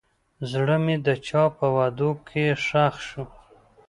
زړه 0.51 0.75
مې 0.83 0.95
د 1.05 1.07
چا 1.27 1.43
په 1.57 1.65
وعدو 1.75 2.09
کې 2.27 2.43
ښخ 2.65 2.95
شو. 3.07 3.23